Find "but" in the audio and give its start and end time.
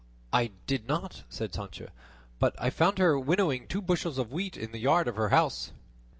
2.39-2.55